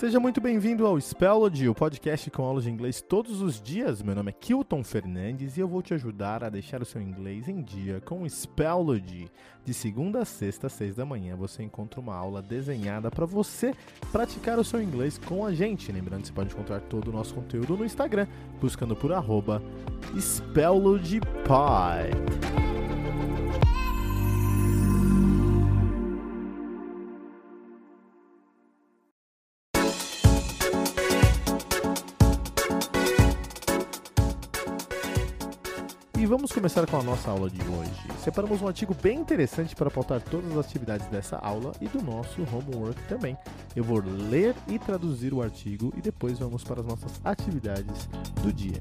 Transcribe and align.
Seja 0.00 0.18
muito 0.18 0.40
bem-vindo 0.40 0.86
ao 0.86 0.98
Spellody, 0.98 1.68
o 1.68 1.74
podcast 1.74 2.30
com 2.30 2.42
aulas 2.42 2.64
de 2.64 2.70
inglês 2.70 3.02
todos 3.02 3.42
os 3.42 3.60
dias. 3.60 4.00
Meu 4.00 4.14
nome 4.14 4.30
é 4.30 4.32
Kilton 4.32 4.82
Fernandes 4.82 5.58
e 5.58 5.60
eu 5.60 5.68
vou 5.68 5.82
te 5.82 5.92
ajudar 5.92 6.42
a 6.42 6.48
deixar 6.48 6.80
o 6.80 6.86
seu 6.86 7.02
inglês 7.02 7.50
em 7.50 7.60
dia 7.60 8.00
com 8.00 8.22
o 8.22 8.30
Spellody. 8.30 9.30
De 9.62 9.74
segunda 9.74 10.20
a 10.20 10.24
sexta, 10.24 10.68
às 10.68 10.72
seis 10.72 10.96
da 10.96 11.04
manhã, 11.04 11.36
você 11.36 11.62
encontra 11.62 12.00
uma 12.00 12.16
aula 12.16 12.40
desenhada 12.40 13.10
para 13.10 13.26
você 13.26 13.74
praticar 14.10 14.58
o 14.58 14.64
seu 14.64 14.82
inglês 14.82 15.18
com 15.18 15.44
a 15.44 15.52
gente. 15.52 15.92
Lembrando 15.92 16.22
que 16.22 16.28
você 16.28 16.32
pode 16.32 16.54
encontrar 16.54 16.80
todo 16.80 17.08
o 17.08 17.12
nosso 17.12 17.34
conteúdo 17.34 17.76
no 17.76 17.84
Instagram, 17.84 18.26
buscando 18.58 18.96
por 18.96 19.12
arroba 19.12 19.62
SpellodyPod. 20.18 21.28
Vamos 36.30 36.52
começar 36.52 36.86
com 36.86 36.96
a 36.96 37.02
nossa 37.02 37.28
aula 37.28 37.50
de 37.50 37.60
hoje. 37.60 37.90
Separamos 38.22 38.62
um 38.62 38.68
artigo 38.68 38.94
bem 38.94 39.18
interessante 39.18 39.74
para 39.74 39.90
pautar 39.90 40.20
todas 40.20 40.52
as 40.52 40.58
atividades 40.64 41.08
dessa 41.08 41.36
aula 41.38 41.72
e 41.80 41.88
do 41.88 42.00
nosso 42.00 42.42
homework 42.42 43.02
também. 43.08 43.36
Eu 43.74 43.82
vou 43.82 44.00
ler 44.00 44.54
e 44.68 44.78
traduzir 44.78 45.34
o 45.34 45.42
artigo 45.42 45.92
e 45.96 46.00
depois 46.00 46.38
vamos 46.38 46.62
para 46.62 46.82
as 46.82 46.86
nossas 46.86 47.20
atividades 47.24 48.08
do 48.44 48.52
dia. 48.52 48.78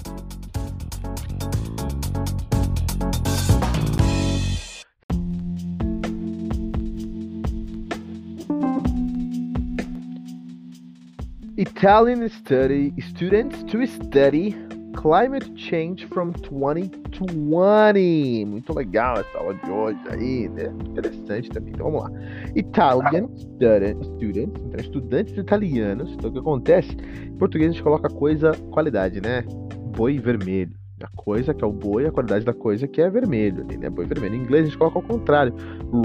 Italian 11.58 12.30
study 12.30 12.94
students 13.02 13.64
to 13.64 13.86
study 13.88 14.69
Climate 15.00 15.50
Change 15.56 16.06
from 16.08 16.32
2020. 16.32 18.46
Muito 18.46 18.76
legal 18.76 19.18
essa 19.18 19.38
aula 19.38 19.54
de 19.54 19.72
hoje 19.72 19.98
aí, 20.10 20.50
né? 20.50 20.74
Interessante 20.90 21.50
também. 21.50 21.72
Então 21.74 21.90
vamos 21.90 22.04
lá. 22.04 22.12
Italian 22.54 23.30
student, 23.38 24.04
students, 24.04 24.62
então, 24.66 24.80
estudantes 24.82 25.38
italianos. 25.38 26.12
Então 26.12 26.30
o 26.30 26.34
que 26.34 26.40
acontece? 26.40 26.98
Em 27.24 27.38
português 27.38 27.70
a 27.70 27.72
gente 27.72 27.84
coloca 27.84 28.10
coisa, 28.10 28.52
qualidade, 28.72 29.22
né? 29.22 29.46
Boi 29.96 30.20
vermelho. 30.20 30.78
A 31.02 31.08
coisa 31.16 31.54
que 31.54 31.64
é 31.64 31.68
o 31.68 31.72
boi, 31.72 32.06
a 32.06 32.12
qualidade 32.12 32.44
da 32.44 32.54
coisa 32.54 32.86
que 32.86 33.02
é 33.02 33.10
vermelho, 33.10 33.66
né? 33.80 33.90
Boi 33.90 34.06
vermelho. 34.06 34.36
Em 34.36 34.42
inglês 34.42 34.64
a 34.64 34.66
gente 34.66 34.78
coloca 34.78 35.00
ao 35.00 35.04
contrário. 35.04 35.54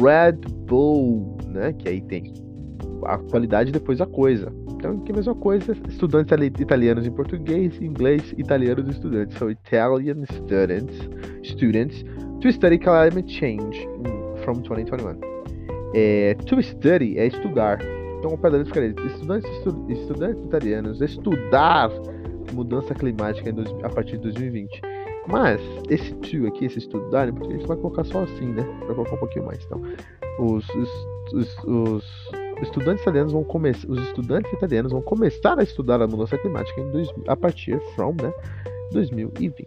Red 0.00 0.38
Bull, 0.68 1.36
né? 1.48 1.72
Que 1.72 1.88
aí 1.88 2.00
tem 2.00 2.32
a 3.06 3.18
qualidade 3.18 3.72
depois 3.72 4.00
a 4.00 4.06
coisa. 4.06 4.52
Então, 4.84 4.98
que 4.98 5.14
mesma 5.14 5.34
coisa, 5.34 5.74
estudantes 5.88 6.30
italianos 6.60 7.06
em 7.06 7.10
português, 7.10 7.80
inglês, 7.80 8.34
italianos 8.36 8.86
estudantes. 8.90 9.34
So, 9.38 9.50
Italian 9.50 10.26
students, 10.30 10.94
students 11.42 12.04
to 12.42 12.52
study 12.52 12.78
climate 12.78 13.32
change 13.32 13.88
from 14.44 14.60
2021. 14.60 15.18
É, 15.94 16.34
to 16.34 16.62
study 16.62 17.18
é 17.18 17.28
estudar. 17.28 17.78
Então, 18.18 18.34
o 18.34 18.36
pedal 18.36 18.62
ficaria 18.66 18.94
estudantes, 19.06 19.50
estu, 19.52 19.86
estudantes 19.88 20.44
italianos 20.44 21.00
estudar 21.00 21.90
mudança 22.52 22.94
climática 22.94 23.54
a 23.84 23.88
partir 23.88 24.18
de 24.18 24.24
2020. 24.24 24.82
Mas, 25.26 25.62
esse 25.88 26.12
to 26.16 26.46
aqui, 26.46 26.66
esse 26.66 26.80
estudar, 26.80 27.32
porque 27.32 27.54
a 27.54 27.56
gente 27.56 27.66
vai 27.66 27.78
colocar 27.78 28.04
só 28.04 28.24
assim, 28.24 28.52
né? 28.52 28.62
Vai 28.80 28.94
colocar 28.94 29.14
um 29.14 29.18
pouquinho 29.18 29.46
mais. 29.46 29.64
Então, 29.64 29.80
os, 30.38 30.68
os, 30.68 30.90
os, 31.32 31.64
os 31.64 32.34
estudantes 32.62 33.02
italianos 33.02 33.32
vão 33.32 33.44
começar, 33.44 33.88
os 33.88 33.98
estudantes 34.08 34.52
italianos 34.52 34.92
vão 34.92 35.02
começar 35.02 35.58
a 35.58 35.62
estudar 35.62 36.00
a 36.00 36.06
mudança 36.06 36.38
climática 36.38 36.80
em 36.80 36.90
dois, 36.90 37.08
a 37.26 37.36
partir 37.36 37.80
from 37.94 38.14
né, 38.22 38.32
2020. 38.92 39.64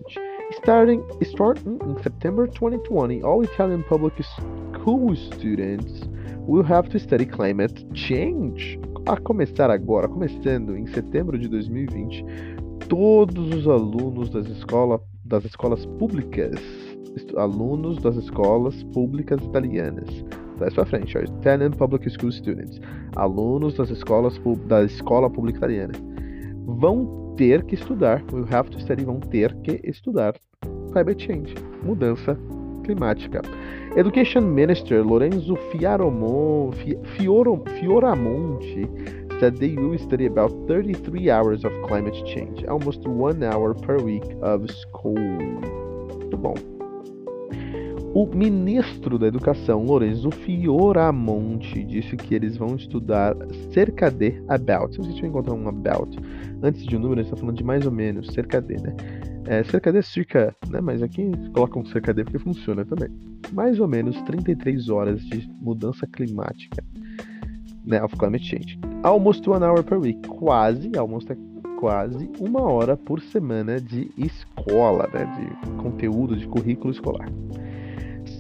Starting, 0.52 1.04
starting 1.22 1.78
in 1.86 2.02
September 2.02 2.48
2020, 2.48 3.24
all 3.24 3.44
Italian 3.44 3.84
public 3.84 4.16
school 4.24 5.16
students 5.16 6.08
will 6.48 6.64
have 6.64 6.90
to 6.90 6.98
study 6.98 7.26
climate 7.26 7.86
change. 7.94 8.80
A 9.06 9.18
começar 9.18 9.70
agora, 9.70 10.08
começando 10.08 10.76
em 10.76 10.88
setembro 10.88 11.38
de 11.38 11.48
2020, 11.48 12.26
todos 12.88 13.54
os 13.54 13.68
alunos 13.68 14.30
das, 14.30 14.48
escola, 14.48 15.02
das 15.26 15.44
escolas 15.46 15.86
públicas, 15.86 16.56
alunos 17.36 17.98
das 17.98 18.16
escolas 18.16 18.84
públicas 18.94 19.42
italianas, 19.44 20.08
mais 20.60 20.74
pra 20.74 20.86
frente, 20.86 21.18
ó, 21.18 21.22
Italian 21.22 21.72
Public 21.72 22.10
School 22.10 22.32
Students, 22.32 22.80
alunos 23.16 23.76
das 23.76 23.90
escolas 23.90 24.40
da 24.68 24.84
escola 24.84 25.30
pública 25.30 25.60
italiana, 25.60 25.94
vão 26.66 27.34
ter 27.38 27.64
que 27.64 27.76
estudar, 27.76 28.24
will 28.32 28.46
have 28.52 28.70
to 28.70 28.80
study, 28.80 29.06
vão 29.06 29.20
ter 29.20 29.54
que 29.62 29.80
estudar 29.84 30.34
climate 30.92 31.26
change, 31.26 31.54
mudança 31.84 32.38
climática. 32.84 33.42
Education 33.96 34.42
Minister 34.42 35.04
Lorenzo 35.04 35.56
Fioramonte 35.72 36.90
said 39.40 39.58
they 39.58 39.76
will 39.76 39.98
study 40.00 40.26
about 40.26 40.52
33 40.68 41.30
hours 41.30 41.64
of 41.64 41.72
climate 41.88 42.16
change, 42.26 42.66
almost 42.66 43.06
one 43.08 43.44
hour 43.44 43.74
per 43.76 43.98
week 44.02 44.26
of 44.42 44.68
school. 44.72 45.16
Muito 45.18 46.38
bom. 46.38 46.77
O 48.18 48.26
ministro 48.26 49.20
da 49.20 49.28
Educação, 49.28 49.84
Lorenzo 49.84 50.32
Fioramonte, 50.32 51.84
disse 51.84 52.18
que 52.18 52.34
eles 52.34 52.58
vão 52.58 52.76
estudar 52.76 53.36
cerca 53.72 54.10
de 54.10 54.44
about. 54.48 54.96
Se 54.96 55.02
a 55.02 55.04
gente 55.04 55.22
vai 55.22 55.30
encontrar 55.30 55.54
um 55.54 55.68
about 55.68 56.18
antes 56.64 56.84
de 56.84 56.98
um 56.98 57.00
número, 57.00 57.20
a 57.20 57.24
gente 57.24 57.32
está 57.32 57.40
falando 57.40 57.58
de 57.58 57.64
mais 57.64 57.86
ou 57.86 57.92
menos, 57.92 58.34
cerca 58.34 58.60
de, 58.60 58.74
né? 58.82 58.96
É, 59.46 59.64
cerca 59.66 59.94
de 59.94 60.02
circa, 60.02 60.52
né? 60.68 60.82
Mas 60.82 61.04
aqui 61.04 61.30
colocam 61.54 61.86
cerca 61.86 62.12
de 62.12 62.24
porque 62.24 62.40
funciona 62.40 62.84
também. 62.84 63.10
Mais 63.54 63.80
ou 63.80 63.88
menos 63.88 64.20
33 64.24 64.90
horas 64.90 65.22
de 65.22 65.48
mudança 65.62 66.08
climática, 66.08 66.84
né? 67.86 68.04
Of 68.04 68.18
climate 68.18 68.44
change. 68.44 68.80
Almost 69.04 69.48
one 69.48 69.64
hour 69.64 69.84
per 69.84 70.00
week. 70.00 70.28
Quase, 70.28 70.90
almost 70.98 71.32
é 71.32 71.38
quase 71.80 72.28
uma 72.40 72.64
hora 72.64 72.98
por 72.98 73.22
semana 73.22 73.80
de 73.80 74.10
escola, 74.18 75.08
né? 75.14 75.24
De 75.38 75.72
conteúdo, 75.84 76.36
de 76.36 76.48
currículo 76.48 76.92
escolar. 76.92 77.30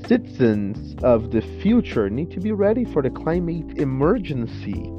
Citizens 0.07 0.95
of 1.03 1.31
the 1.31 1.41
future 1.61 2.09
need 2.09 2.31
to 2.31 2.39
be 2.39 2.53
ready 2.53 2.85
for 2.85 3.01
the 3.01 3.09
climate 3.09 3.77
emergency, 3.77 4.89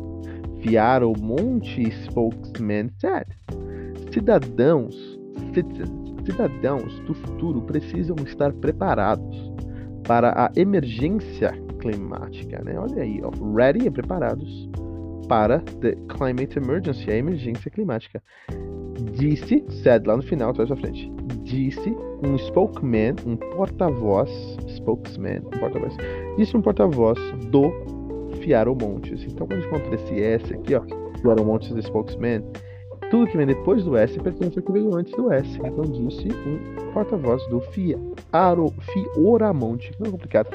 Viaro 0.60 1.18
Monte 1.18 1.90
spokesman 2.04 2.92
said. 2.98 3.24
Cidadãos, 4.12 4.94
citizens, 5.54 6.26
cidadãos 6.26 7.00
do 7.06 7.14
futuro 7.14 7.62
precisam 7.62 8.16
estar 8.26 8.52
preparados 8.52 9.50
para 10.04 10.30
a 10.32 10.52
emergência 10.56 11.52
climática, 11.80 12.62
né? 12.62 12.78
Olha 12.78 13.02
aí, 13.02 13.22
ó, 13.22 13.30
ready 13.54 13.86
é 13.86 13.90
preparados 13.90 14.68
para 15.26 15.60
the 15.80 15.96
climate 16.08 16.58
emergency, 16.58 17.10
a 17.10 17.16
emergência 17.16 17.70
climática. 17.70 18.22
Disse, 19.14 19.64
said 19.82 20.06
lá 20.06 20.18
no 20.18 20.22
final, 20.22 20.50
atrás 20.50 20.68
da 20.68 20.76
frente. 20.76 21.10
Disse 21.48 21.96
um 22.22 22.36
spokesman, 22.36 23.14
um 23.24 23.34
porta-voz, 23.34 24.30
spokesman, 24.68 25.38
um 25.38 25.58
porta-voz, 25.58 25.96
disse 26.36 26.54
um 26.54 26.60
porta-voz 26.60 27.18
do 27.50 27.72
Fiaro 28.42 28.76
Montes. 28.78 29.24
Então, 29.24 29.46
quando 29.46 29.64
encontra 29.64 29.94
esse 29.94 30.22
S 30.22 30.52
aqui, 30.52 30.74
ó, 30.74 30.82
Fiaro 31.22 31.42
Montes 31.46 31.70
do 31.70 31.80
spokesman, 31.80 32.44
tudo 33.10 33.26
que 33.28 33.36
vem 33.38 33.46
depois 33.46 33.82
do 33.82 33.96
S 33.96 34.20
pertence 34.20 34.58
ao 34.58 34.62
que 34.62 34.72
veio 34.72 34.94
antes 34.94 35.10
do 35.14 35.32
S. 35.32 35.58
Então, 35.64 35.84
disse 35.84 36.28
um 36.28 36.92
porta-voz 36.92 37.42
do 37.48 37.60
Fiaro, 37.60 38.70
Fioramonte. 38.92 39.90
Não 39.98 40.08
é 40.08 40.10
complicado, 40.10 40.50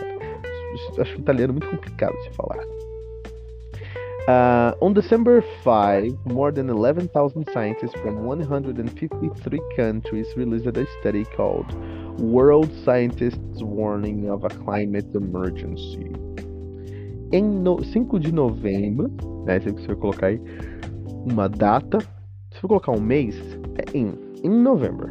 acho 1.00 1.18
o 1.18 1.20
italiano 1.22 1.54
muito 1.54 1.70
complicado 1.72 2.14
de 2.22 2.30
falar. 2.36 2.64
Uh, 4.28 4.74
on 4.80 4.94
December 4.94 5.44
5, 5.66 6.26
more 6.28 6.50
than 6.50 6.70
11,000 6.70 7.46
scientists 7.52 7.94
from 8.02 8.24
153 8.24 9.62
countries 9.76 10.28
released 10.38 10.66
a 10.66 10.88
study 11.02 11.26
called 11.36 11.66
World 12.22 12.72
Scientists 12.86 13.62
Warning 13.62 14.30
of 14.30 14.46
a 14.46 14.50
Climate 14.50 15.14
Emergency. 15.14 16.10
Em 17.34 17.44
no, 17.44 17.84
5 17.84 18.18
de 18.18 18.32
novembro, 18.32 19.12
né, 19.46 19.60
se 19.60 19.72
você 19.72 19.94
colocar 19.94 20.28
aí 20.28 20.40
uma 21.26 21.50
data, 21.50 21.98
se 22.52 22.62
for 22.62 22.70
colocar 22.70 22.94
um 22.94 23.02
mês, 23.02 23.36
é 23.76 23.98
em, 23.98 24.14
em 24.42 24.50
novembro. 24.50 25.10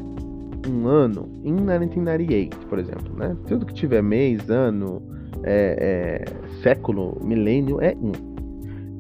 Um 0.67 0.87
ano, 0.87 1.29
em 1.45 1.53
1998, 1.53 2.57
por 2.67 2.79
exemplo, 2.79 3.15
né? 3.15 3.37
Tudo 3.47 3.67
que 3.67 3.75
tiver 3.75 4.01
mês, 4.01 4.49
ano, 4.49 5.03
é, 5.43 6.25
é, 6.25 6.63
século, 6.63 7.19
milênio, 7.23 7.79
é 7.83 7.93
em. 7.93 8.32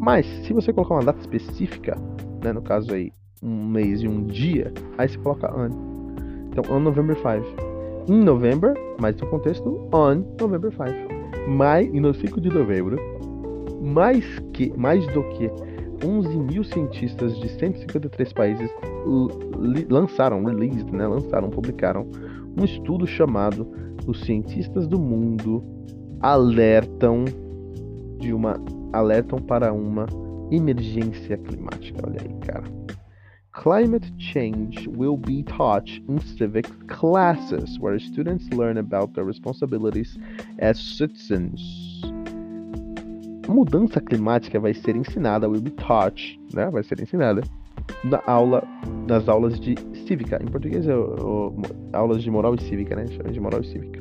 Mas, 0.03 0.27
se 0.45 0.53
você 0.53 0.73
colocar 0.73 0.95
uma 0.95 1.05
data 1.05 1.21
específica, 1.21 1.97
né, 2.43 2.53
no 2.53 2.61
caso 2.61 2.93
aí, 2.93 3.13
um 3.41 3.69
mês 3.69 4.03
e 4.03 4.09
um 4.09 4.25
dia, 4.25 4.75
aí 4.99 5.09
você 5.09 5.17
coloca 5.17 5.49
ano. 5.49 5.77
Então, 6.51 6.65
on 6.77 6.81
November 6.81 7.17
5. 7.17 8.13
Em 8.13 8.21
novembro, 8.21 8.75
mas 9.01 9.17
no 9.21 9.29
contexto, 9.29 9.89
on 9.95 10.25
November 10.41 10.73
5. 10.73 11.49
Mais, 11.49 11.93
no 11.93 12.13
5 12.13 12.41
de 12.41 12.49
novembro, 12.49 12.97
mais, 13.81 14.25
que, 14.53 14.77
mais 14.77 15.07
do 15.13 15.23
que 15.31 15.49
11 16.05 16.37
mil 16.37 16.65
cientistas 16.65 17.39
de 17.39 17.49
153 17.49 18.33
países 18.33 18.71
lançaram, 19.89 20.43
released, 20.45 20.91
né, 20.93 21.07
lançaram, 21.07 21.49
publicaram 21.49 22.09
um 22.59 22.65
estudo 22.65 23.07
chamado 23.07 23.69
Os 24.05 24.21
Cientistas 24.23 24.89
do 24.89 24.99
Mundo 24.99 25.63
Alertam 26.21 27.25
de 28.19 28.33
uma 28.33 28.61
alertam 28.93 29.39
para 29.39 29.73
uma 29.73 30.07
emergência 30.51 31.37
climática. 31.39 32.07
Olha 32.07 32.21
aí, 32.21 32.35
cara. 32.47 32.65
Climate 33.53 34.11
change 34.19 34.89
will 34.89 35.17
be 35.17 35.43
taught 35.43 36.03
in 36.09 36.19
civic 36.21 36.69
classes 36.87 37.79
where 37.79 37.99
students 37.99 38.49
learn 38.51 38.79
about 38.79 39.13
their 39.13 39.27
responsibilities 39.27 40.19
as 40.59 40.79
citizens. 40.79 41.61
Mudança 43.47 44.01
climática 44.01 44.59
vai 44.59 44.73
ser 44.73 44.97
ensinada, 44.97 45.49
will 45.49 45.61
be 45.61 45.71
taught, 45.73 46.41
né? 46.55 46.71
Vai 46.71 46.83
ser 46.83 47.01
ensinada 47.01 47.43
na 48.05 48.23
aula, 48.27 48.63
nas 49.07 49.29
aulas 49.29 49.61
de 49.61 49.75
cívica. 50.07 50.41
Em 50.43 50.47
português 50.47 50.87
é 50.89 50.95
aulas 51.93 52.23
de 52.23 52.31
moral 52.31 52.55
e 52.55 52.63
cívica, 52.63 52.97
né? 52.97 53.05
De 53.05 53.41
moral 53.41 53.61
e 53.61 53.67
cívica. 53.67 54.01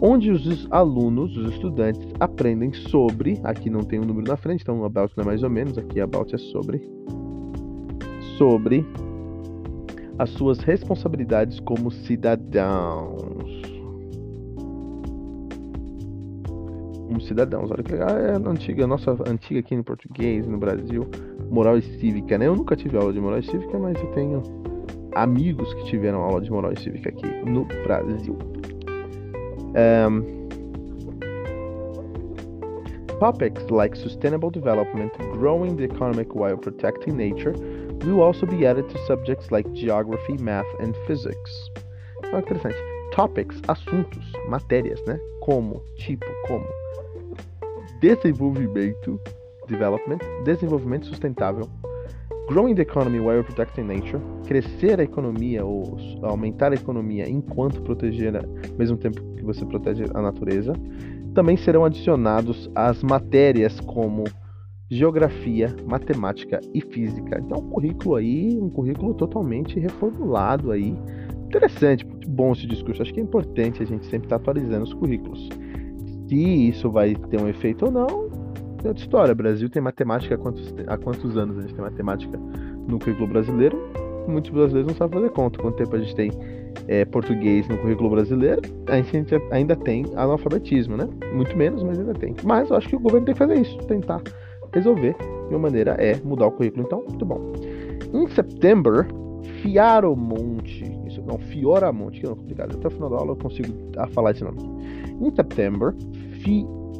Onde 0.00 0.30
os 0.30 0.66
alunos, 0.70 1.36
os 1.36 1.52
estudantes, 1.52 2.06
aprendem 2.20 2.72
sobre. 2.72 3.40
Aqui 3.42 3.70
não 3.70 3.80
tem 3.80 4.00
um 4.00 4.04
número 4.04 4.28
na 4.28 4.36
frente, 4.36 4.62
então 4.62 4.84
about 4.84 5.14
não 5.16 5.22
é 5.22 5.26
mais 5.26 5.42
ou 5.42 5.50
menos. 5.50 5.78
Aqui 5.78 6.00
about 6.00 6.34
é 6.34 6.38
sobre 6.38 6.82
sobre 8.36 8.84
as 10.18 10.30
suas 10.30 10.58
responsabilidades 10.60 11.58
como 11.60 11.90
cidadãos. 11.90 13.62
Como 17.06 17.20
cidadãos, 17.20 17.70
olha 17.70 17.82
que 17.82 17.92
legal. 17.92 18.10
É 18.10 18.32
a 18.32 18.36
antiga, 18.36 18.86
nossa 18.86 19.12
antiga 19.28 19.60
aqui 19.60 19.74
em 19.74 19.82
português, 19.82 20.46
no 20.46 20.58
Brasil, 20.58 21.06
moral 21.50 21.78
e 21.78 21.82
cívica, 21.82 22.38
né? 22.38 22.46
Eu 22.46 22.56
nunca 22.56 22.76
tive 22.76 22.96
aula 22.96 23.12
de 23.12 23.20
moral 23.20 23.40
e 23.40 23.44
cívica, 23.44 23.78
mas 23.78 23.98
eu 24.00 24.10
tenho 24.12 24.42
amigos 25.14 25.72
que 25.74 25.84
tiveram 25.84 26.20
aula 26.20 26.40
de 26.40 26.50
moral 26.50 26.72
e 26.72 26.80
cívica 26.80 27.10
aqui 27.10 27.26
no 27.44 27.64
Brasil. 27.84 28.36
Um, 29.76 30.44
topics 33.20 33.62
like 33.70 33.96
sustainable 33.96 34.50
development, 34.50 35.12
growing 35.32 35.76
the 35.76 35.84
economy 35.84 36.24
while 36.24 36.56
protecting 36.56 37.16
nature, 37.16 37.52
will 38.04 38.20
also 38.20 38.46
be 38.46 38.66
added 38.66 38.88
to 38.90 39.06
subjects 39.06 39.50
like 39.50 39.70
geography, 39.72 40.36
math 40.38 40.66
and 40.80 40.94
physics. 41.06 41.70
Então, 42.18 42.38
interessante. 42.38 42.76
Topics, 43.12 43.60
assuntos, 43.68 44.24
matérias, 44.48 45.00
né? 45.06 45.18
Como, 45.40 45.82
tipo, 45.96 46.26
como. 46.46 46.66
Desenvolvimento, 48.00 49.20
development, 49.68 50.20
desenvolvimento 50.44 51.06
sustentável. 51.06 51.68
Growing 52.46 52.74
the 52.74 52.82
economy 52.82 53.20
while 53.20 53.42
protecting 53.42 53.86
nature. 53.86 54.20
Crescer 54.46 55.00
a 55.00 55.02
economia 55.02 55.64
ou 55.64 55.96
aumentar 56.22 56.72
a 56.72 56.74
economia 56.74 57.26
enquanto 57.28 57.80
proteger, 57.80 58.36
ao 58.36 58.76
mesmo 58.78 58.98
tempo 58.98 59.22
que 59.34 59.42
você 59.42 59.64
protege 59.64 60.04
a 60.12 60.20
natureza. 60.20 60.74
Também 61.34 61.56
serão 61.56 61.86
adicionados 61.86 62.70
as 62.74 63.02
matérias 63.02 63.80
como 63.80 64.24
geografia, 64.90 65.74
matemática 65.86 66.60
e 66.74 66.82
física. 66.82 67.40
Então, 67.40 67.60
um 67.60 67.70
currículo 67.70 68.16
aí, 68.16 68.58
um 68.60 68.68
currículo 68.68 69.14
totalmente 69.14 69.80
reformulado 69.80 70.70
aí. 70.70 70.94
Interessante, 71.46 72.06
bom 72.28 72.52
esse 72.52 72.66
discurso. 72.66 73.00
Acho 73.00 73.14
que 73.14 73.20
é 73.20 73.22
importante 73.22 73.82
a 73.82 73.86
gente 73.86 74.04
sempre 74.06 74.26
estar 74.26 74.36
atualizando 74.36 74.84
os 74.84 74.92
currículos. 74.92 75.48
Se 76.28 76.68
isso 76.68 76.90
vai 76.90 77.14
ter 77.14 77.40
um 77.40 77.48
efeito 77.48 77.86
ou 77.86 77.90
não, 77.90 78.28
é 78.84 78.88
outra 78.88 79.02
história. 79.02 79.32
O 79.32 79.36
Brasil 79.36 79.68
tem 79.68 79.82
matemática 79.82 80.34
há 80.34 80.38
quantos, 80.38 80.74
há 80.86 80.96
quantos 80.96 81.36
anos 81.36 81.58
a 81.58 81.62
gente 81.62 81.74
tem 81.74 81.84
matemática 81.84 82.38
no 82.88 82.98
currículo 82.98 83.28
brasileiro? 83.28 83.78
Muitos 84.26 84.50
brasileiros 84.50 84.90
não 84.92 84.96
sabem 84.96 85.20
fazer 85.20 85.32
conta. 85.32 85.58
Quanto 85.60 85.76
tempo 85.76 85.96
a 85.96 85.98
gente 85.98 86.14
tem 86.14 86.30
é, 86.88 87.04
português 87.04 87.68
no 87.68 87.76
currículo 87.78 88.10
brasileiro? 88.10 88.62
A 88.88 89.00
gente 89.00 89.34
ainda 89.50 89.76
tem 89.76 90.04
analfabetismo, 90.16 90.96
né? 90.96 91.08
Muito 91.32 91.56
menos, 91.56 91.82
mas 91.82 91.98
ainda 91.98 92.14
tem. 92.14 92.34
Mas 92.42 92.70
eu 92.70 92.76
acho 92.76 92.88
que 92.88 92.96
o 92.96 93.00
governo 93.00 93.26
tem 93.26 93.34
que 93.34 93.38
fazer 93.38 93.60
isso, 93.60 93.76
tentar 93.86 94.22
resolver 94.72 95.14
de 95.48 95.54
uma 95.54 95.58
maneira 95.58 95.92
é 95.92 96.16
mudar 96.24 96.46
o 96.46 96.52
currículo. 96.52 96.84
Então, 96.86 97.04
muito 97.08 97.24
bom. 97.24 97.52
Em 98.12 98.26
setembro, 98.28 99.06
Fiaromonte, 99.62 100.84
isso 101.06 101.22
não, 101.22 101.38
Fioramonte, 101.38 102.20
que 102.20 102.26
é 102.26 102.28
complicado. 102.28 102.76
Até 102.76 102.88
o 102.88 102.90
final 102.90 103.10
da 103.10 103.16
aula 103.16 103.32
eu 103.32 103.36
consigo 103.36 103.72
falar 104.12 104.32
esse 104.32 104.42
nome. 104.42 104.58
Em 105.20 105.34
setembro, 105.34 105.94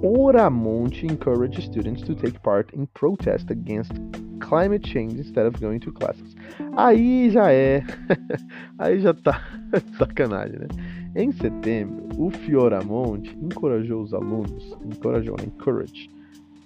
Fioramonte 0.01 1.07
encourage 1.07 1.61
students 1.65 2.03
to 2.03 2.15
take 2.15 2.43
part 2.43 2.73
in 2.75 2.87
protest 2.95 3.51
against 3.51 3.93
climate 4.41 4.87
change 4.87 5.15
instead 5.15 5.47
of 5.47 5.61
going 5.61 5.81
to 5.81 5.93
classes. 5.93 6.35
Aí 6.77 7.31
já 7.31 7.53
é, 7.53 7.83
aí 8.79 9.01
já 9.01 9.15
tá 9.15 9.41
sacanagem, 9.99 10.59
né? 10.61 10.69
Em 11.17 11.31
setembro, 11.33 12.09
o 12.19 12.31
Fioramonte 12.31 13.37
encorajou 13.41 14.03
os 14.03 14.13
alunos, 14.13 14.77
encorajou, 14.85 15.37
né? 15.39 15.47
encourage, 15.47 16.11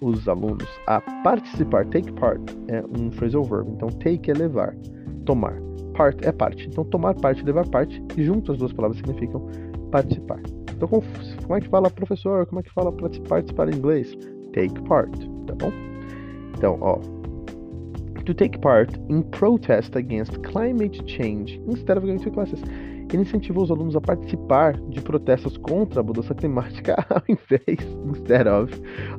os 0.00 0.28
alunos 0.28 0.68
a 0.86 1.00
participar. 1.22 1.84
Take 1.86 2.12
part 2.12 2.40
é 2.68 2.82
um 2.98 3.10
phrasal 3.10 3.44
verb. 3.44 3.70
Então, 3.70 3.88
take 3.88 4.30
é 4.30 4.34
levar, 4.34 4.74
tomar. 5.24 5.54
Part 5.94 6.26
é 6.26 6.32
parte. 6.32 6.66
Então, 6.66 6.84
tomar 6.84 7.14
parte, 7.14 7.42
levar 7.42 7.66
parte, 7.68 8.02
junto 8.16 8.52
as 8.52 8.58
duas 8.58 8.72
palavras 8.72 8.98
significam 8.98 9.46
participar. 9.90 10.40
Então, 10.78 10.86
como, 10.86 11.02
como 11.42 11.56
é 11.56 11.60
que 11.60 11.68
fala 11.68 11.90
professor? 11.90 12.46
Como 12.46 12.60
é 12.60 12.62
que 12.62 12.70
fala 12.70 12.92
participar 12.92 13.68
em 13.68 13.76
inglês? 13.76 14.16
Take 14.52 14.80
part, 14.82 15.10
tá 15.44 15.54
bom? 15.56 15.72
Então, 16.56 16.78
ó. 16.80 17.00
To 18.24 18.32
take 18.34 18.58
part 18.60 18.96
in 19.08 19.22
protest 19.22 19.96
against 19.96 20.38
climate 20.42 21.02
change 21.06 21.60
instead 21.66 21.98
of 21.98 22.06
going 22.06 22.18
to 22.18 22.30
classes 22.30 22.62
ele 23.10 23.22
incentivou 23.22 23.64
os 23.64 23.70
alunos 23.70 23.96
a 23.96 24.00
participar 24.02 24.76
de 24.90 25.00
protestos 25.00 25.56
contra 25.56 26.00
a 26.00 26.02
mudança 26.04 26.34
climática 26.34 26.94
ao 27.08 27.22
invés, 27.26 27.80
instead 28.06 28.46
of, 28.46 28.70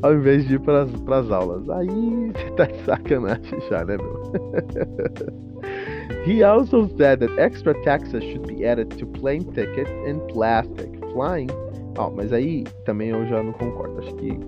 ao 0.04 0.14
invés 0.14 0.48
de 0.48 0.54
ir 0.56 0.60
para 0.60 0.84
as 0.84 1.32
aulas. 1.32 1.68
Aí 1.70 1.88
você 1.88 2.52
tá 2.52 2.66
de 2.66 2.78
sacanagem 2.84 3.60
já, 3.70 3.84
né, 3.84 3.98
meu? 3.98 4.32
He 6.26 6.44
also 6.44 6.88
said 6.98 7.20
that 7.22 7.40
extra 7.40 7.74
taxes 7.84 8.24
should 8.24 8.46
be 8.48 8.66
added 8.66 8.90
to 8.98 9.08
plane 9.08 9.44
tickets 9.54 9.92
and 10.08 10.20
plastic 10.32 10.99
flying. 11.12 11.48
Oh, 11.98 12.10
mas 12.10 12.32
aí 12.32 12.64
também 12.86 13.10
eu 13.10 13.26
já 13.28 13.42
não 13.44 13.52
concordo. 13.52 14.00
Acho 14.00 14.14
que 14.16 14.40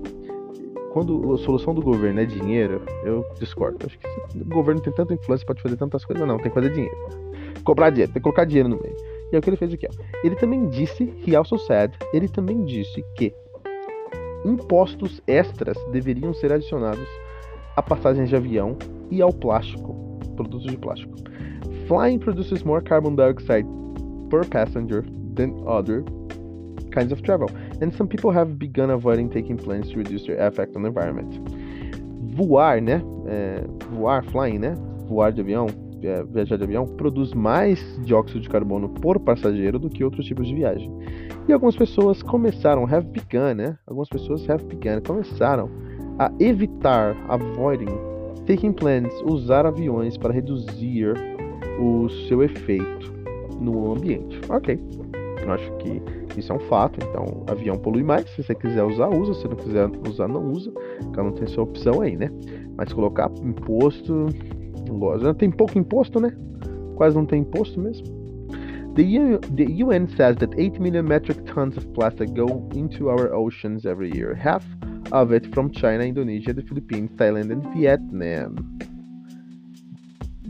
quando 0.94 1.34
a 1.34 1.38
solução 1.38 1.74
do 1.74 1.82
governo 1.82 2.20
é 2.20 2.26
dinheiro, 2.26 2.82
eu 3.04 3.26
discordo. 3.40 3.86
Acho 3.86 3.98
que 3.98 4.08
o 4.40 4.46
governo 4.46 4.82
tem 4.82 4.94
tanta 4.94 5.14
influência, 5.14 5.46
pode 5.46 5.62
fazer 5.62 5.78
tantas 5.78 6.06
coisas, 6.06 6.28
não, 6.28 6.38
tem 6.38 6.50
que 6.50 6.54
fazer 6.54 6.72
dinheiro. 6.72 6.96
Cobrar 7.64 7.90
dinheiro, 7.90 8.12
tem 8.12 8.22
que 8.22 8.24
colocar 8.24 8.46
dinheiro 8.46 8.70
no 8.70 8.80
meio. 8.80 8.96
E 9.32 9.36
é 9.36 9.40
o 9.40 9.42
que 9.42 9.50
ele 9.50 9.58
fez 9.58 9.74
aqui. 9.74 9.88
Ó. 9.88 10.04
Ele 10.24 10.36
também 10.36 10.68
disse, 10.70 11.14
he 11.26 11.36
also 11.36 11.58
said, 11.58 11.94
ele 12.14 12.28
também 12.28 12.64
disse 12.66 13.04
que 13.16 13.34
impostos 14.44 15.22
extras 15.28 15.78
deveriam 15.92 16.34
ser 16.34 16.52
adicionados 16.52 17.08
a 17.76 17.82
passagens 17.82 18.30
de 18.30 18.36
avião 18.36 18.78
e 19.10 19.22
ao 19.22 19.32
plástico, 19.32 20.20
produtos 20.36 20.70
de 20.70 20.78
plástico. 20.78 21.14
Flying 21.88 22.20
produces 22.20 22.64
more 22.64 22.84
carbon 22.84 23.16
dioxide 23.16 23.68
per 24.30 24.46
passenger 24.46 25.04
than 25.36 25.52
other 25.66 26.04
kinds 26.92 27.12
of 27.12 27.22
travel, 27.24 27.50
and 27.82 27.92
some 27.94 28.08
people 28.08 28.32
have 28.32 28.58
begun 28.58 28.92
avoiding 28.92 29.30
taking 29.30 29.58
planes 29.58 29.90
to 29.90 29.98
reduce 29.98 30.26
their 30.26 30.40
effect 30.48 30.76
on 30.76 30.84
the 30.84 30.90
environment. 30.90 31.40
Voar, 32.36 32.82
né? 32.82 33.02
É, 33.28 33.64
voar, 33.92 34.24
flying, 34.26 34.60
né? 34.60 34.76
Voar 35.08 35.32
de 35.32 35.42
avião 35.42 35.68
é, 36.04 36.24
viajar 36.24 36.58
de 36.58 36.64
avião 36.64 36.86
produz 36.86 37.34
mais 37.34 37.80
dióxido 38.04 38.40
de 38.40 38.50
carbono 38.50 38.90
por 38.90 39.20
passageiro 39.20 39.78
do 39.78 39.90
que 39.90 40.04
outros 40.04 40.26
tipos 40.26 40.48
de 40.48 40.56
viagem. 40.56 40.92
E 41.48 41.54
algumas 41.54 41.76
pessoas 41.76 42.22
começaram, 42.24 42.86
have 42.86 43.08
begun, 43.08 43.56
né? 43.56 43.78
Algumas 43.86 44.10
pessoas 44.10 44.50
have 44.50 44.64
begun, 44.66 45.02
começaram 45.06 45.70
a 46.18 46.32
evitar, 46.40 47.16
avoiding, 47.28 47.92
taking 48.46 48.74
planes, 48.74 49.14
usar 49.26 49.66
aviões 49.66 50.18
para 50.18 50.34
reduzir 50.34 51.14
o 51.80 52.10
seu 52.28 52.44
efeito 52.44 53.12
no 53.60 53.94
ambiente. 53.94 54.40
Ok, 54.50 54.80
eu 55.44 55.52
acho 55.54 55.72
que 55.78 56.02
isso 56.40 56.52
é 56.52 56.56
um 56.56 56.60
fato. 56.62 57.00
Então, 57.04 57.44
avião 57.48 57.78
polui 57.78 58.04
mais. 58.04 58.30
Se 58.32 58.44
você 58.44 58.56
quiser 58.56 58.84
usar, 58.84 59.10
usa. 59.10 59.34
Se 59.34 59.48
não 59.48 59.56
quiser 59.56 59.90
usar, 60.08 60.28
não 60.28 60.52
usa. 60.52 60.72
Cada 61.14 61.24
um 61.24 61.32
tem 61.32 61.48
sua 61.48 61.64
opção 61.64 62.02
aí, 62.02 62.16
né? 62.16 62.30
Mas 62.78 62.94
colocar 62.94 63.30
imposto 63.42 64.28
Lógico, 64.90 65.34
tem 65.34 65.52
pouco 65.52 65.78
imposto, 65.78 66.20
né? 66.20 66.32
Quase 66.96 67.16
não 67.16 67.26
tem 67.26 67.42
imposto 67.42 67.80
mesmo. 67.80 68.06
The, 68.96 69.04
the 69.56 69.84
UN 69.84 70.08
says 70.18 70.36
that 70.38 70.54
8 70.58 70.82
million 70.82 71.08
metric 71.08 71.42
tons 71.46 71.78
of 71.78 71.88
plastic 71.94 72.30
go 72.34 72.68
into 72.76 73.10
our 73.10 73.34
oceans 73.34 73.86
every 73.86 74.12
year, 74.14 74.36
half 74.36 74.66
of 75.14 75.34
it 75.34 75.48
from 75.54 75.70
China, 75.72 76.06
Indonesia, 76.06 76.54
the 76.54 76.62
Philippines, 76.64 77.10
Thailand, 77.16 77.52
and 77.52 77.64
Vietnam. 77.74 78.56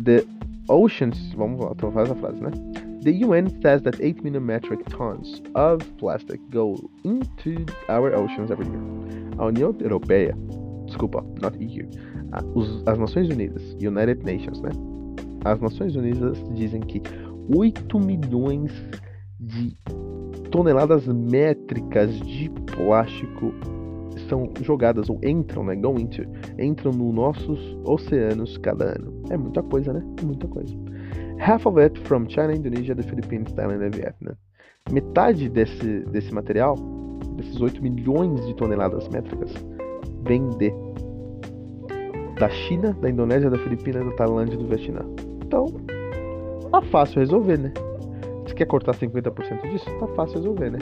The 0.04 0.26
oceans. 0.70 1.34
Vamos 1.36 1.64
lá, 1.64 1.72
então 1.76 1.92
faz 1.92 2.10
a 2.10 2.16
frase, 2.16 2.42
né? 2.42 2.50
The 3.01 3.13
UN 3.25 3.62
says 3.62 3.81
that 3.84 4.00
8 4.00 4.24
million 4.24 4.46
metric 4.46 4.86
tons 4.89 5.41
of 5.55 5.81
plastic 5.98 6.39
go 6.51 6.77
into 7.03 7.65
our 7.89 8.13
oceans 8.15 8.51
every 8.51 8.67
year. 8.67 8.81
A 9.39 9.46
União 9.46 9.75
Europeia 9.79 10.36
desculpa, 10.91 11.24
not 11.41 11.58
EU. 11.60 11.88
Os, 12.53 12.84
as 12.86 12.98
Nações 12.98 13.29
Unidas, 13.29 13.75
United 13.81 14.24
Nations, 14.24 14.62
né? 14.62 14.70
As 15.46 15.60
Nações 15.60 15.96
Unidas 15.96 16.38
dizem 16.53 16.81
que 16.81 17.01
8 17.55 18.00
milhões 18.00 18.72
de 19.39 19.75
toneladas 20.51 21.08
métricas 21.08 22.13
de 22.20 22.50
plástico 22.75 23.53
são 24.29 24.50
jogadas 24.62 25.10
ou 25.10 25.20
entram, 25.24 25.63
né? 25.63 25.75
Go 25.75 26.00
into, 26.00 26.24
entram 26.60 26.91
nos 26.91 27.13
nossos 27.13 27.77
oceanos 27.86 28.58
cada 28.58 28.96
ano. 28.98 29.24
É 29.29 29.38
muita 29.38 29.63
coisa, 29.63 29.93
né? 29.93 30.03
É 30.22 30.25
muita 30.25 30.48
coisa. 30.48 30.74
Half 31.39 31.65
of 31.65 31.82
it 31.82 32.00
from 32.08 32.27
China, 32.27 32.53
Indonesia, 32.53 32.96
the 32.96 33.03
Philippines, 33.03 33.51
Thailand 33.53 33.84
and 33.84 33.91
Vietnam. 33.91 34.36
Metade 34.91 35.50
desse, 35.50 36.01
desse 36.12 36.34
material, 36.34 36.75
desses 37.36 37.60
8 37.60 37.82
milhões 37.82 38.46
de 38.46 38.56
toneladas 38.56 39.08
métricas, 39.10 39.51
vem 40.24 40.50
de 40.58 40.72
da 42.38 42.50
China, 42.50 42.94
da 43.01 43.10
Indonésia, 43.10 43.50
da 43.50 43.58
Filipina, 43.60 44.03
da 44.03 44.12
Tailândia 44.13 44.56
e 44.56 44.58
do 44.58 44.68
Vietnã. 44.68 45.01
Então, 45.46 45.68
tá 46.72 46.82
fácil 46.84 47.20
resolver, 47.20 47.58
né? 47.58 47.72
Se 48.48 48.56
quer 48.56 48.65
cortar 48.65 48.94
50% 48.96 49.70
disso, 49.70 49.86
tá 50.00 50.08
fácil 50.15 50.38
resolver, 50.38 50.72
né? 50.72 50.80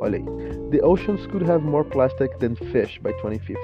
Olha 0.00 0.18
aí. 0.18 0.24
The 0.70 0.84
oceans 0.84 1.26
could 1.26 1.50
have 1.50 1.64
more 1.64 1.84
plastic 1.88 2.30
than 2.38 2.54
fish 2.54 2.98
by 2.98 3.12
2050. 3.20 3.60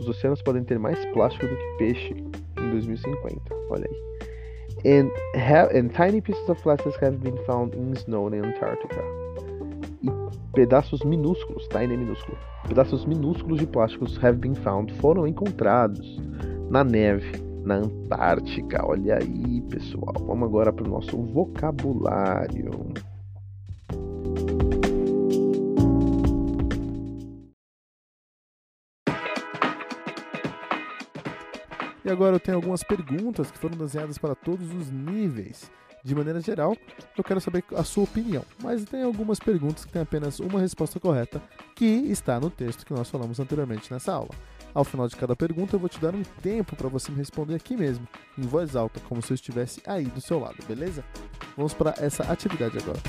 Os 0.00 0.08
oceanos 0.08 0.42
podem 0.42 0.62
ter 0.62 0.78
mais 0.78 1.02
plástico 1.06 1.46
do 1.46 1.56
que 1.56 1.78
peixe 1.78 2.14
em 2.60 2.70
2050. 2.70 3.40
Olha 3.70 3.88
aí. 3.90 4.33
And, 4.84 5.10
have, 5.34 5.70
and 5.74 5.90
tiny 5.94 6.20
pieces 6.20 6.48
of 6.48 6.60
plastic 6.62 6.94
have 7.00 7.18
been 7.18 7.38
found 7.46 7.74
in 7.74 7.94
snow 7.96 8.28
in 8.28 8.44
Antarctica. 8.44 9.02
E 10.02 10.10
pedaços 10.54 11.00
minúsculos, 11.04 11.66
tiny 11.68 11.96
minúsculo, 11.96 12.36
pedaços 12.68 13.04
minúsculos 13.06 13.60
de 13.60 13.66
plásticos 13.66 14.18
have 14.22 14.38
been 14.38 14.54
found 14.54 14.92
foram 15.00 15.26
encontrados 15.26 16.20
na 16.70 16.84
neve 16.84 17.44
na 17.64 17.76
Antártica. 17.76 18.84
Olha 18.84 19.18
aí, 19.18 19.62
pessoal. 19.70 20.14
Vamos 20.26 20.48
agora 20.48 20.72
para 20.72 20.86
o 20.86 20.90
nosso 20.90 21.16
vocabulário. 21.16 22.70
Agora 32.14 32.36
eu 32.36 32.40
tenho 32.40 32.56
algumas 32.56 32.82
perguntas 32.82 33.50
que 33.50 33.58
foram 33.58 33.76
desenhadas 33.76 34.16
para 34.16 34.34
todos 34.34 34.72
os 34.72 34.90
níveis. 34.90 35.70
De 36.02 36.14
maneira 36.14 36.40
geral, 36.40 36.76
eu 37.16 37.24
quero 37.24 37.40
saber 37.40 37.64
a 37.74 37.82
sua 37.82 38.04
opinião, 38.04 38.44
mas 38.62 38.84
tem 38.84 39.02
algumas 39.02 39.38
perguntas 39.38 39.84
que 39.86 39.92
têm 39.92 40.02
apenas 40.02 40.38
uma 40.38 40.60
resposta 40.60 41.00
correta, 41.00 41.42
que 41.74 41.84
está 41.84 42.38
no 42.38 42.50
texto 42.50 42.84
que 42.84 42.92
nós 42.92 43.08
falamos 43.08 43.40
anteriormente 43.40 43.90
nessa 43.90 44.12
aula. 44.12 44.30
Ao 44.74 44.84
final 44.84 45.08
de 45.08 45.16
cada 45.16 45.34
pergunta, 45.34 45.76
eu 45.76 45.80
vou 45.80 45.88
te 45.88 45.98
dar 45.98 46.14
um 46.14 46.22
tempo 46.42 46.76
para 46.76 46.88
você 46.88 47.10
me 47.10 47.18
responder 47.18 47.54
aqui 47.54 47.74
mesmo, 47.74 48.06
em 48.36 48.42
voz 48.42 48.76
alta, 48.76 49.00
como 49.08 49.22
se 49.22 49.32
eu 49.32 49.34
estivesse 49.34 49.80
aí 49.86 50.04
do 50.04 50.20
seu 50.20 50.38
lado, 50.38 50.56
beleza? 50.68 51.02
Vamos 51.56 51.72
para 51.72 51.94
essa 51.98 52.24
atividade 52.24 52.76
agora. 52.76 53.00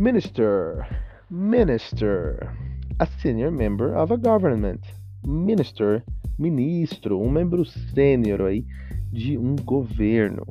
Minister. 0.00 0.86
Minister. 1.28 2.54
A 3.00 3.06
senior 3.20 3.50
member 3.50 3.96
of 3.96 4.12
a 4.12 4.16
government. 4.16 4.86
Minister. 5.26 6.04
Ministro. 6.38 7.20
Um 7.20 7.28
membro 7.28 7.64
sênior 7.64 8.42
aí 8.42 8.64
de 9.12 9.36
um 9.36 9.56
governo. 9.56 10.46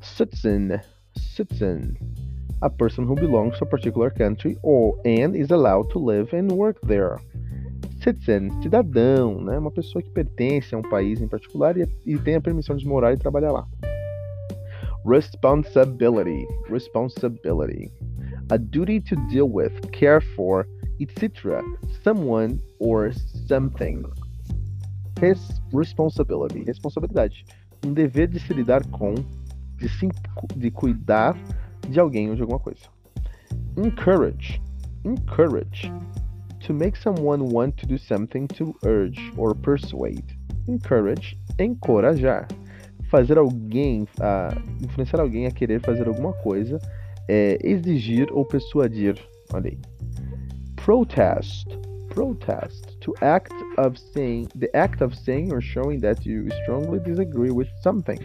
Citizen. 0.00 0.80
Citizen. 1.14 1.96
A 2.62 2.68
person 2.68 3.04
who 3.04 3.14
belongs 3.14 3.56
to 3.58 3.64
a 3.64 3.68
particular 3.68 4.10
country 4.10 4.58
or 4.64 5.00
and 5.06 5.36
is 5.36 5.52
allowed 5.52 5.88
to 5.90 6.00
live 6.00 6.34
and 6.36 6.50
work 6.50 6.80
there. 6.84 7.16
Citizen, 8.02 8.50
cidadão, 8.60 9.40
né? 9.40 9.56
Uma 9.56 9.70
pessoa 9.70 10.02
que 10.02 10.10
pertence 10.10 10.74
a 10.74 10.78
um 10.78 10.82
país 10.82 11.20
em 11.20 11.28
particular 11.28 11.76
e, 11.76 11.86
e 12.04 12.18
tem 12.18 12.34
a 12.34 12.40
permissão 12.40 12.74
de 12.74 12.88
morar 12.88 13.12
e 13.12 13.16
trabalhar 13.16 13.52
lá. 13.52 13.68
Responsibility. 15.06 16.44
Responsibility 16.68 17.92
a 18.50 18.58
duty 18.58 19.00
to 19.00 19.16
deal 19.28 19.48
with, 19.48 19.92
care 19.92 20.20
for, 20.20 20.66
etc., 21.00 21.62
someone 22.02 22.60
or 22.78 23.12
something. 23.46 24.04
Res 25.20 25.60
responsibility, 25.72 26.64
responsabilidade. 26.64 27.44
Um 27.84 27.94
dever 27.94 28.26
de 28.26 28.40
se 28.40 28.52
lidar 28.52 28.84
com, 28.88 29.14
de, 29.76 29.88
se, 29.88 30.08
de 30.56 30.70
cuidar 30.70 31.36
de 31.88 31.98
alguém 32.00 32.28
ou 32.30 32.36
de 32.36 32.42
alguma 32.42 32.58
coisa. 32.58 32.86
Encourage, 33.76 34.60
encourage. 35.04 35.90
To 36.66 36.74
make 36.74 36.98
someone 36.98 37.52
want 37.52 37.76
to 37.78 37.86
do 37.86 37.98
something 37.98 38.46
to 38.48 38.74
urge 38.84 39.32
or 39.36 39.54
persuade. 39.54 40.38
Encourage, 40.68 41.38
encorajar. 41.58 42.46
Fazer 43.10 43.38
alguém, 43.38 44.02
uh, 44.02 44.84
influenciar 44.84 45.20
alguém 45.20 45.46
a 45.46 45.50
querer 45.50 45.80
fazer 45.80 46.06
alguma 46.06 46.32
coisa 46.34 46.78
é, 47.30 47.58
exigir 47.62 48.28
ou 48.32 48.44
persuadir. 48.44 49.16
Olha 49.52 49.70
aí. 49.70 49.78
Protest. 50.74 51.68
Protest. 52.08 52.98
To 53.02 53.14
act 53.20 53.54
of 53.78 53.96
saying, 53.96 54.48
the 54.58 54.68
act 54.74 55.00
of 55.00 55.14
saying 55.16 55.52
or 55.52 55.62
showing 55.62 56.00
that 56.00 56.28
you 56.28 56.48
strongly 56.62 56.98
disagree 56.98 57.52
with 57.52 57.68
something. 57.84 58.18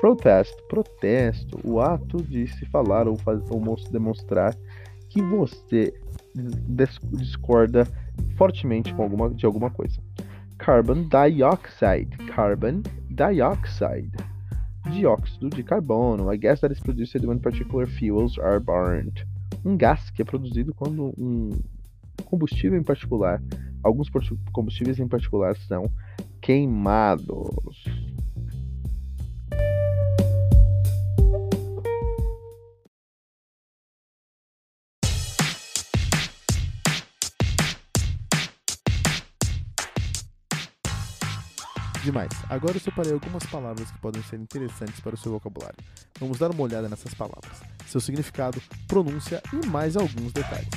Protest, 0.00 0.54
protesto, 0.68 1.60
o 1.62 1.78
ato 1.78 2.22
de 2.22 2.46
se 2.46 2.64
falar 2.66 3.06
ou, 3.06 3.16
faz, 3.18 3.38
ou 3.50 3.62
demonstrar 3.90 4.56
que 5.10 5.20
você 5.22 5.92
discorda 7.12 7.86
fortemente 8.36 8.94
com 8.94 9.02
alguma, 9.02 9.28
de 9.28 9.44
alguma 9.44 9.70
coisa. 9.70 10.00
Carbon 10.56 11.06
dioxide. 11.08 12.16
Carbon 12.34 12.82
dioxide 13.10 14.31
dióxido 14.92 15.48
de 15.48 15.62
carbono, 15.62 16.28
a 16.28 16.36
gas 16.36 16.60
that 16.60 16.72
is 16.72 16.80
produced 16.80 17.24
when 17.24 17.38
particular 17.38 17.86
fuels 17.86 18.38
are 18.38 18.60
burned. 18.60 19.26
Um 19.64 19.76
gás 19.76 20.10
que 20.10 20.22
é 20.22 20.24
produzido 20.24 20.74
quando 20.74 21.12
um 21.18 21.50
combustível 22.24 22.78
em 22.78 22.82
particular, 22.82 23.42
alguns 23.82 24.08
combustíveis 24.52 24.98
em 24.98 25.08
particular 25.08 25.56
são 25.56 25.90
queimados. 26.40 27.84
Demais. 42.12 42.28
Agora 42.50 42.76
eu 42.76 42.80
separei 42.80 43.10
algumas 43.10 43.42
palavras 43.46 43.90
que 43.90 43.98
podem 43.98 44.22
ser 44.24 44.38
interessantes 44.38 45.00
para 45.00 45.14
o 45.14 45.16
seu 45.16 45.32
vocabulário. 45.32 45.78
Vamos 46.20 46.38
dar 46.38 46.50
uma 46.50 46.62
olhada 46.62 46.86
nessas 46.86 47.14
palavras, 47.14 47.62
seu 47.86 48.02
significado, 48.02 48.60
pronúncia 48.86 49.42
e 49.50 49.66
mais 49.66 49.96
alguns 49.96 50.30
detalhes. 50.30 50.68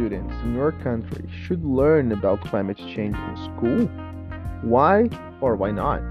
Students 0.00 0.34
in 0.44 0.54
your 0.54 0.72
country 0.82 1.28
should 1.44 1.62
learn 1.62 2.12
about 2.12 2.40
climate 2.40 2.78
change 2.78 3.14
in 3.14 3.36
school? 3.36 3.86
Why 4.62 5.10
or 5.42 5.56
why 5.56 5.72
not? 5.72 6.02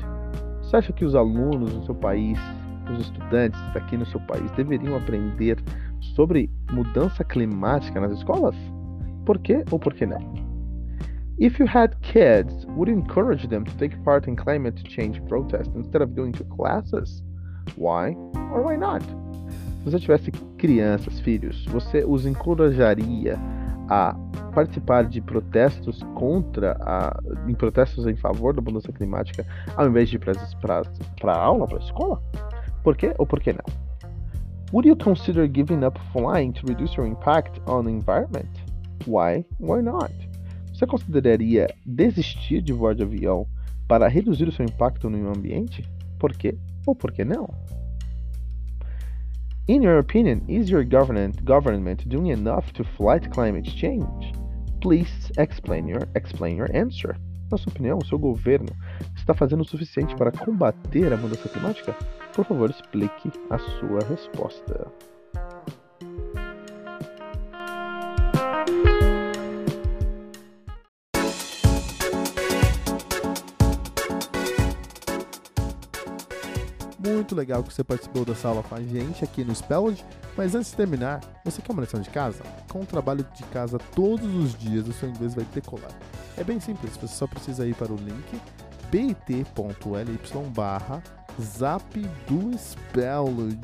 Você 0.62 0.78
acha 0.78 0.94
que 0.94 1.04
os 1.04 1.16
alunos 1.16 1.74
no 1.74 1.86
seu 1.86 1.96
país, 1.96 2.38
os 2.94 3.02
estudantes 3.02 3.60
aqui 3.76 3.98
no 3.98 4.06
seu 4.06 4.20
país, 4.20 4.52
deveriam 4.52 4.96
aprender 4.96 5.58
sobre 6.16 6.52
mudança 6.72 7.24
climática 7.24 8.00
nas 8.00 8.12
escolas? 8.12 8.56
Por 9.26 9.40
quê 9.40 9.66
ou 9.72 9.80
por 9.80 9.96
que 9.96 10.06
não? 10.06 10.20
If 11.40 11.60
you 11.60 11.66
had 11.66 11.96
kids, 12.02 12.68
would 12.76 12.92
you 12.92 13.00
encourage 13.00 13.48
them 13.48 13.64
to 13.64 13.76
take 13.78 13.98
part 14.04 14.30
in 14.30 14.36
climate 14.36 14.84
change 14.88 15.20
protests 15.28 15.74
instead 15.76 16.04
of 16.04 16.14
going 16.14 16.34
to 16.34 16.44
classes? 16.56 17.24
Why 17.76 18.16
or 18.54 18.62
why 18.62 18.78
not? 18.78 19.04
Se 19.04 19.86
você 19.86 20.00
tivesse 20.00 20.32
crianças, 20.58 21.20
filhos, 21.22 21.66
você 21.68 22.04
os 22.06 22.26
encorajaria 22.28 23.40
a 23.90 24.16
participar 24.54 25.06
de 25.06 25.20
protestos 25.22 26.02
contra 26.16 26.78
a, 26.82 27.20
em 27.48 27.54
protestos 27.54 28.06
em 28.06 28.16
favor 28.16 28.54
da 28.54 28.62
mudança 28.62 28.92
climática, 28.92 29.46
ao 29.76 29.88
invés 29.88 30.10
de 30.10 30.18
ir 30.18 30.20
para 30.20 31.34
a 31.34 31.38
aula, 31.38 31.68
para 31.68 31.78
a 31.78 31.82
escola? 31.82 32.22
Por 32.84 32.96
quê 32.96 33.14
ou 33.18 33.26
por 33.26 33.40
que 33.40 33.52
não? 33.52 33.66
Would 34.72 34.88
you 34.88 34.96
consider 34.96 35.50
giving 35.52 35.84
up 35.84 36.00
flying 36.14 36.52
to 36.52 36.68
reduce 36.68 36.96
your 36.96 37.08
impact 37.08 37.60
on 37.68 37.86
the 37.86 37.92
environment? 37.92 38.50
Why? 39.08 39.46
Why 39.60 39.82
not? 39.82 40.14
Você 40.74 40.86
consideraria 40.86 41.68
desistir 41.86 42.62
de 42.62 42.72
voar 42.72 42.94
de 42.94 43.04
avião 43.04 43.48
para 43.88 44.08
reduzir 44.08 44.48
o 44.48 44.52
seu 44.52 44.64
impacto 44.64 45.10
no 45.10 45.18
meio 45.18 45.30
ambiente? 45.30 45.84
Por 46.20 46.32
quê 46.34 46.56
ou 46.86 46.94
por 46.94 47.12
que 47.12 47.26
não? 47.26 47.50
In 49.70 49.84
your 49.84 50.00
opinion, 50.00 50.44
is 50.48 50.68
your 50.68 50.84
government 50.84 51.46
government 51.46 52.10
doing 52.10 52.32
enough 52.32 52.74
to 52.74 52.84
fight 52.84 53.32
climate 53.32 53.66
change? 53.66 54.34
Please 54.82 55.32
explain 55.38 55.88
your 55.88 56.08
explain 56.16 56.58
your 56.58 56.76
answer. 56.76 57.16
Na 57.52 57.58
sua 57.60 57.70
opinião, 57.70 58.00
o 58.00 58.04
seu 58.04 58.18
governo 58.18 58.76
está 59.16 59.32
fazendo 59.36 59.62
o 59.62 59.70
suficiente 59.70 60.16
para 60.16 60.32
combater 60.32 61.14
a 61.14 61.18
mudança 61.18 61.48
climática? 61.50 61.96
Por 62.34 62.46
favor, 62.46 62.72
explique 62.72 63.32
a 63.52 63.60
sua 63.60 64.00
resposta. 64.10 64.88
Muito 77.30 77.38
legal 77.38 77.62
que 77.62 77.72
você 77.72 77.84
participou 77.84 78.26
dessa 78.26 78.48
aula 78.48 78.64
com 78.64 78.74
a 78.74 78.82
gente 78.82 79.24
aqui 79.24 79.44
no 79.44 79.54
Spelled. 79.54 80.04
Mas 80.36 80.56
antes 80.56 80.72
de 80.72 80.78
terminar, 80.78 81.22
você 81.46 81.62
quer 81.62 81.72
uma 81.72 81.84
lição 81.84 82.02
de 82.02 82.10
casa? 82.10 82.42
Com 82.72 82.82
o 82.82 82.86
trabalho 82.88 83.24
de 83.36 83.44
casa 83.44 83.78
todos 83.94 84.26
os 84.34 84.58
dias, 84.58 84.88
o 84.88 84.94
seu 84.94 85.08
inglês 85.08 85.36
vai 85.36 85.46
decolar. 85.54 85.92
É 86.36 86.44
bem 86.44 86.60
simples, 86.60 86.98
você 86.98 87.14
só 87.14 87.28
precisa 87.28 87.68
ir 87.68 87.76
para 87.76 87.94
o 87.94 87.96
link 87.96 88.42
bit.ly 88.90 90.20
barra 90.56 91.04
zap 91.40 92.00
do 92.28 92.58
Spelled, 92.58 93.60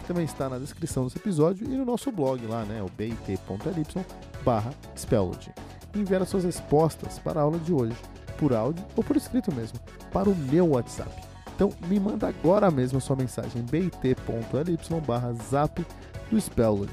que 0.00 0.06
também 0.06 0.24
está 0.24 0.48
na 0.48 0.58
descrição 0.58 1.04
desse 1.04 1.18
episódio 1.18 1.70
e 1.70 1.76
no 1.76 1.84
nosso 1.84 2.10
blog 2.10 2.46
lá, 2.46 2.64
né, 2.64 2.82
o 2.82 2.88
bit.ly 2.96 4.06
barra 4.42 4.72
Spelled. 4.96 5.52
Enviar 5.94 6.22
as 6.22 6.30
suas 6.30 6.44
respostas 6.44 7.18
para 7.18 7.40
a 7.40 7.42
aula 7.42 7.58
de 7.58 7.74
hoje, 7.74 7.96
por 8.38 8.54
áudio 8.54 8.82
ou 8.96 9.04
por 9.04 9.18
escrito 9.18 9.54
mesmo, 9.54 9.78
para 10.10 10.30
o 10.30 10.34
meu 10.34 10.68
WhatsApp. 10.68 11.35
Então 11.56 11.72
me 11.88 11.98
manda 11.98 12.28
agora 12.28 12.70
mesmo 12.70 12.98
a 12.98 13.00
sua 13.00 13.16
mensagem 13.16 13.62
bit.ly 13.62 15.00
barra 15.06 15.32
zap 15.32 15.84
do 16.30 16.38
Spelled 16.38 16.92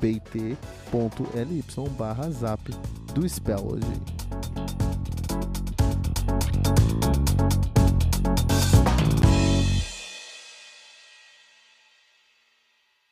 bit.ly 0.00 1.64
barra 1.98 2.30
zap 2.30 2.74
do 3.14 3.28
Spelled 3.28 4.17